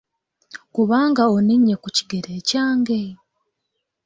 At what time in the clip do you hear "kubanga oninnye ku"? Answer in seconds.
0.73-1.87